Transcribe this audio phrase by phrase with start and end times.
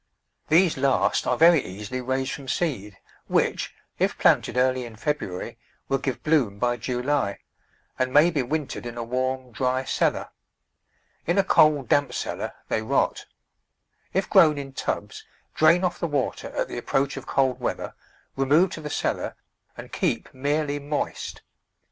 [0.47, 5.99] These last are very easily raised from seed, which, if planted early in February, will
[5.99, 7.37] give bloom by July,
[7.99, 10.29] and may be wintered in a warm, dry cellar.
[11.27, 13.27] In a cold, damp cellar they rot.
[14.11, 17.93] If grown in tubs drain off the water at the approach of cold weather,
[18.35, 19.35] remove to the cellar
[19.77, 21.43] and keep merely moist.